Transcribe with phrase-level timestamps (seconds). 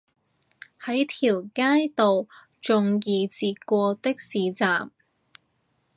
[0.81, 2.27] 喺條街度
[2.59, 4.89] 仲易截過的士站